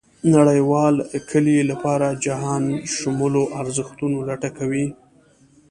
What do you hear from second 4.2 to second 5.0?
لټه کوي.